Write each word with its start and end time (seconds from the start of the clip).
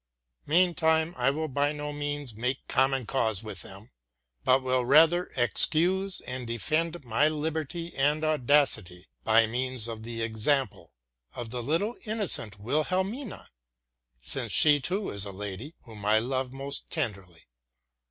Meantime 0.47 1.13
I 1.15 1.29
will 1.29 1.47
by 1.47 1.71
no 1.71 1.93
means 1.93 2.33
make 2.33 2.67
common 2.67 3.05
cause 3.05 3.43
with 3.43 3.61
them, 3.61 3.91
but 4.43 4.63
will 4.63 4.83
rather 4.83 5.25
excuse 5.37 6.21
and 6.21 6.47
defend 6.47 7.05
my 7.05 7.27
liberty 7.29 7.95
and 7.95 8.23
audacity 8.23 9.09
by 9.23 9.45
means 9.45 9.87
of 9.87 10.01
the 10.01 10.23
example 10.23 10.91
of 11.35 11.51
the 11.51 11.61
little 11.61 11.97
innocent 12.05 12.59
Wilhelmina, 12.59 13.51
since 14.19 14.51
she 14.51 14.79
too 14.79 15.11
is 15.11 15.23
a 15.23 15.31
lady 15.31 15.75
whom 15.83 16.03
I 16.03 16.17
love 16.17 16.51
most 16.51 16.89
tenderly. 16.89 17.43